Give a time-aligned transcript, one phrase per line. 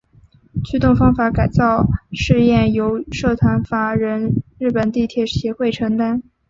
[0.65, 6.23] 驱动方式改造试验由社团法人日本地铁协会承担。